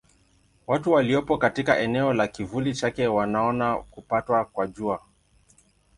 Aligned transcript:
Watu 0.67 0.91
waliopo 0.91 1.37
katika 1.37 1.79
eneo 1.79 2.13
la 2.13 2.27
kivuli 2.27 2.73
chake 2.75 3.07
wanaona 3.07 3.75
kupatwa 3.75 4.45
kwa 4.45 4.67
Jua. 4.67 5.01